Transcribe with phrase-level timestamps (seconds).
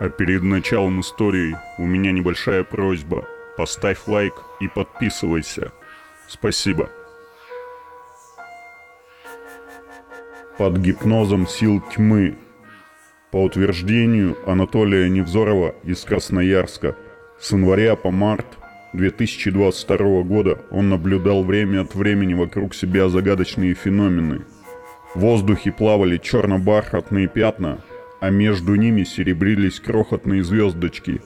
[0.00, 3.26] А перед началом истории у меня небольшая просьба.
[3.56, 5.72] Поставь лайк и подписывайся.
[6.26, 6.90] Спасибо.
[10.58, 12.36] Под гипнозом сил тьмы.
[13.30, 16.96] По утверждению Анатолия Невзорова из Красноярска,
[17.40, 18.46] с января по март
[18.94, 24.42] 2022 года он наблюдал время от времени вокруг себя загадочные феномены.
[25.14, 27.80] В воздухе плавали черно-бархатные пятна,
[28.20, 31.20] а между ними серебрились крохотные звездочки,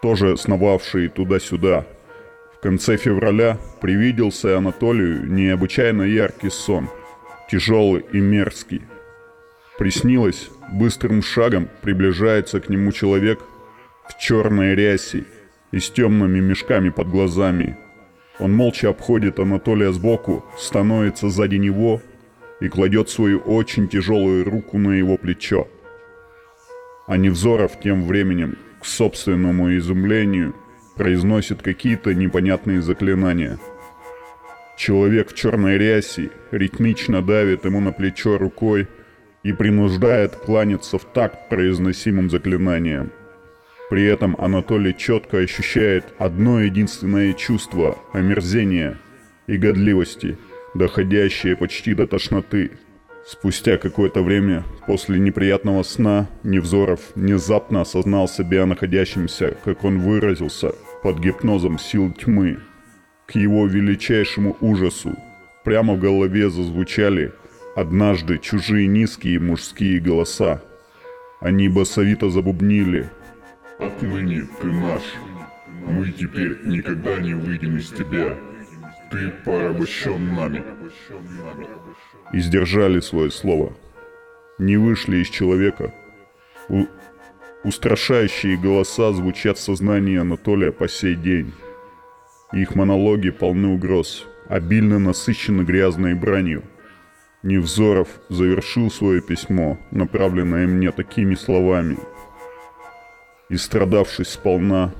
[0.00, 1.86] тоже сновавшие туда-сюда.
[2.56, 6.88] В конце февраля привиделся Анатолию необычайно яркий сон,
[7.50, 8.82] тяжелый и мерзкий.
[9.78, 13.40] Приснилось, быстрым шагом приближается к нему человек
[14.08, 15.24] в черной рясе
[15.72, 17.76] и с темными мешками под глазами.
[18.38, 22.00] Он молча обходит Анатолия сбоку, становится сзади него
[22.60, 25.68] и кладет свою очень тяжелую руку на его плечо.
[27.06, 30.54] А Невзоров тем временем, к собственному изумлению,
[30.96, 33.58] произносит какие-то непонятные заклинания.
[34.76, 38.88] Человек в черной рясе ритмично давит ему на плечо рукой
[39.42, 43.10] и принуждает кланяться в такт произносимым заклинаниям.
[43.90, 48.98] При этом Анатолий четко ощущает одно единственное чувство– омерзения
[49.46, 50.38] и годливости,
[50.74, 52.70] доходящее почти до тошноты.
[53.26, 61.18] Спустя какое-то время после неприятного сна Невзоров внезапно осознал себя находящимся, как он выразился, под
[61.18, 62.58] гипнозом сил тьмы.
[63.26, 65.16] К его величайшему ужасу
[65.64, 67.32] прямо в голове зазвучали
[67.76, 70.62] однажды чужие низкие мужские голоса.
[71.40, 73.08] Они басовито забубнили–
[73.82, 75.02] Отныне ты наш.
[75.86, 78.36] Мы теперь никогда не выйдем из тебя.
[79.12, 80.64] Ты порабощен нами.
[82.32, 83.72] И сдержали свое слово.
[84.58, 85.94] Не вышли из человека.
[86.68, 86.86] У...
[87.64, 91.52] Устрашающие голоса звучат в сознании Анатолия по сей день.
[92.52, 96.64] Их монологи полны угроз, обильно насыщены грязной бранью.
[97.42, 101.98] Невзоров завершил свое письмо, направленное мне такими словами–
[103.52, 104.94] и страдавшись сполна,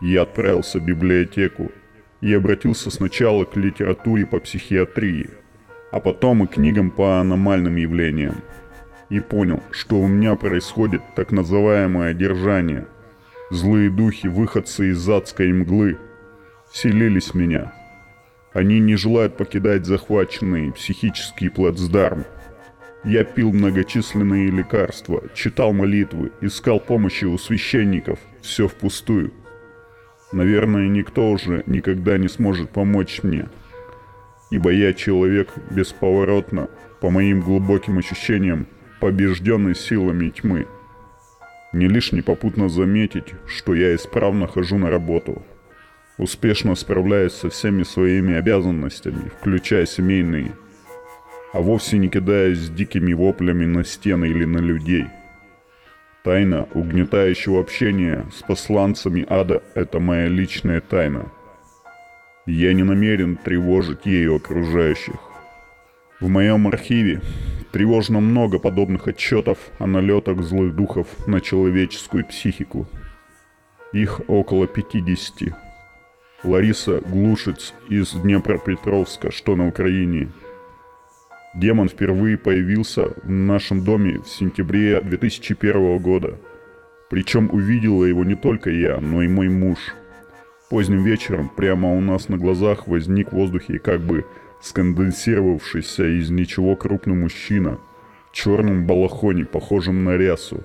[0.00, 1.70] я отправился в библиотеку
[2.20, 5.30] и обратился сначала к литературе по психиатрии,
[5.90, 8.42] а потом и книгам по аномальным явлениям.
[9.08, 12.86] И понял, что у меня происходит так называемое одержание.
[13.50, 15.98] Злые духи, выходцы из адской мглы,
[16.72, 17.72] селились в меня.
[18.52, 22.24] Они не желают покидать захваченный психический плацдарм–
[23.04, 28.18] я пил многочисленные лекарства, читал молитвы, искал помощи у священников.
[28.42, 29.32] Все впустую.
[30.32, 33.48] Наверное, никто уже никогда не сможет помочь мне.
[34.50, 36.68] Ибо я человек бесповоротно,
[37.00, 38.66] по моим глубоким ощущениям,
[39.00, 40.66] побежденный силами тьмы.
[41.72, 45.42] Не лишне попутно заметить, что я исправно хожу на работу.
[46.18, 50.52] Успешно справляюсь со всеми своими обязанностями, включая семейные–
[51.52, 55.06] а вовсе не кидаясь дикими воплями на стены или на людей.
[56.22, 61.32] Тайна угнетающего общения с посланцами ада– это моя личная тайна.
[62.44, 65.14] Я не намерен тревожить ею окружающих.
[66.20, 67.22] В моем архиве
[67.72, 72.86] тревожно много подобных отчетов о налетах злых духов на человеческую психику.
[73.94, 75.54] Их около 50.
[76.44, 80.28] Лариса Глушиц из Днепропетровска, что на Украине–
[81.54, 86.38] Демон впервые появился в нашем доме в сентябре 2001 года.
[87.08, 89.78] Причем увидела его не только я, но и мой муж.
[90.70, 94.24] Поздним вечером прямо у нас на глазах возник в воздухе как бы
[94.62, 97.80] сконденсировавшийся из ничего крупный мужчина
[98.30, 100.62] в черном балахоне, похожем на рясу,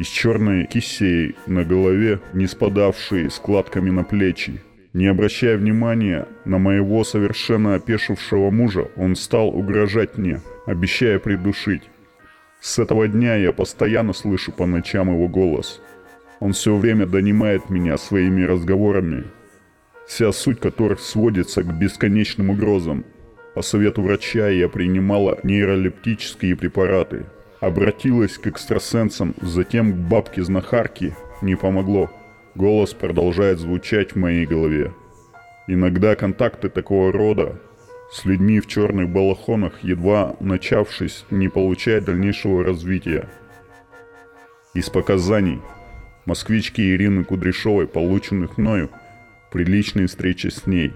[0.00, 4.62] с черной кисеей на голове, не спадавшей складками на плечи.
[4.96, 11.82] Не обращая внимания на моего совершенно опешившего мужа, он стал угрожать мне, обещая придушить.
[12.62, 15.82] С этого дня я постоянно слышу по ночам его голос.
[16.40, 19.24] Он все время донимает меня своими разговорами,
[20.06, 23.04] вся суть которых сводится к бесконечным угрозам.
[23.54, 27.26] По совету врача я принимала нейролептические препараты,
[27.60, 32.10] обратилась к экстрасенсам, затем к бабке-знахарке, не помогло.
[32.56, 34.94] Голос продолжает звучать в моей голове.
[35.66, 37.60] Иногда контакты такого рода
[38.10, 43.28] с людьми в черных балахонах, едва начавшись, не получают дальнейшего развития.
[44.72, 45.60] Из показаний
[46.24, 48.88] москвички Ирины Кудряшовой, полученных мною
[49.52, 50.94] при встрече с ней.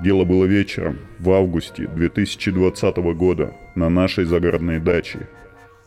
[0.00, 5.28] Дело было вечером, в августе 2020 года, на нашей загородной даче.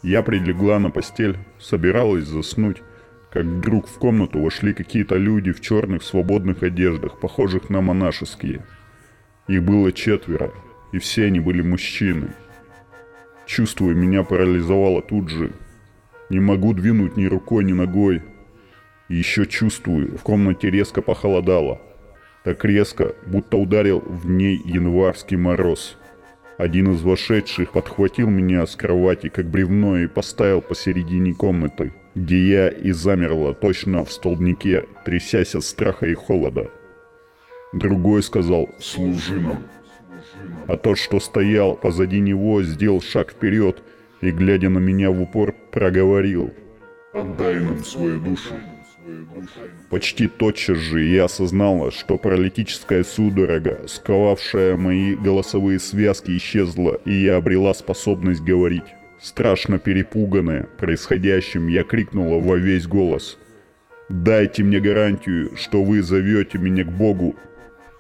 [0.04, 2.82] Я прилегла на постель, собиралась заснуть–
[3.32, 8.66] как вдруг в комнату вошли какие-то люди в черных свободных одеждах, похожих на монашеские.
[9.48, 10.52] Их было четверо,
[10.92, 12.34] и все они были мужчины.
[13.46, 15.52] Чувствую, меня парализовало тут же.
[16.30, 18.22] Не могу двинуть ни рукой, ни ногой.
[19.08, 21.82] И еще чувствую, в комнате резко похолодало.
[22.44, 25.98] Так резко, будто ударил в ней январский мороз.
[26.58, 32.70] Один из вошедших подхватил меня с кровати, как бревно, и поставил посередине комнаты, где я
[32.70, 36.70] и замерла точно в столбнике, трясясь от страха и холода.
[37.74, 39.64] Другой сказал «Служи нам».
[40.68, 43.82] А тот, что стоял позади него, сделал шаг вперед
[44.22, 46.52] и, глядя на меня в упор, проговорил
[47.14, 48.54] «Отдай нам свою душу».
[49.90, 57.38] Почти тотчас же я осознала, что паралитическая судорога, сковавшая мои голосовые связки, исчезла, и я
[57.38, 58.84] обрела способность говорить.
[59.22, 63.38] Страшно перепуганная происходящим, я крикнула во весь голос.
[64.10, 67.36] «Дайте мне гарантию, что вы зовете меня к Богу!»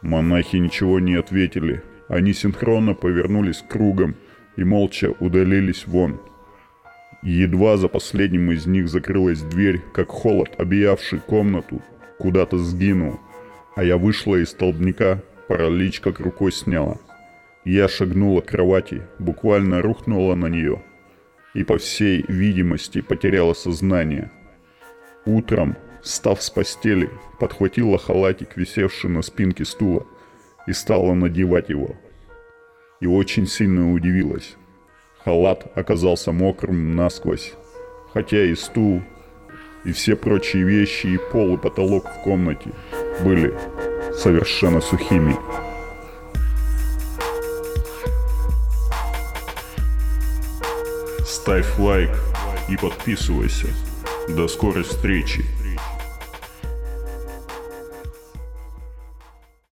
[0.01, 1.83] Монахи ничего не ответили.
[2.07, 4.15] Они синхронно повернулись кругом
[4.55, 6.19] и молча удалились вон.
[7.21, 11.83] Едва за последним из них закрылась дверь, как холод, объявший комнату,
[12.17, 13.19] куда-то сгинул,
[13.75, 16.97] а я вышла из столбняка, паралич как рукой сняла.
[17.63, 20.81] Я шагнула к кровати, буквально рухнула на нее
[21.53, 24.31] и, по всей видимости, потеряла сознание.
[25.25, 27.09] Утром, встав с постели,
[27.39, 30.05] подхватила халатик, висевший на спинке стула,
[30.67, 31.95] и стала надевать его.
[32.99, 34.55] И очень сильно удивилась.
[35.23, 37.53] Халат оказался мокрым насквозь,
[38.13, 39.01] хотя и стул,
[39.83, 42.71] и все прочие вещи, и пол, и потолок в комнате
[43.23, 43.53] были
[44.13, 45.35] совершенно сухими.
[51.31, 52.11] Ставь лайк
[52.67, 53.67] и подписывайся.
[54.27, 55.45] До скорой встречи.